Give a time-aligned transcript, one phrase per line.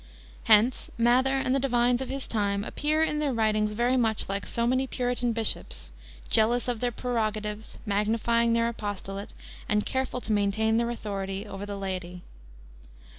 [0.45, 4.47] Hence Mather and the divines of his time appear in their writings very much like
[4.47, 5.91] so many Puritan bishops,
[6.27, 9.29] jealous of their prerogatives, magnifying their apostolate,
[9.69, 12.23] and careful to maintain their authority over the laity.